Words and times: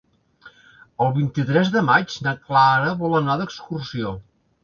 El 1.05 1.11
vint-i-tres 1.17 1.69
de 1.75 1.83
maig 1.89 2.15
na 2.27 2.33
Clara 2.47 2.97
vol 3.05 3.13
anar 3.21 3.35
d'excursió. 3.43 4.17